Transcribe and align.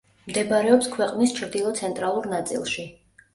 მდებარეობს 0.29 0.87
ქვეყნის 0.95 1.35
ჩრდილო–ცენტრალურ 1.41 2.31
ნაწილში. 2.33 2.89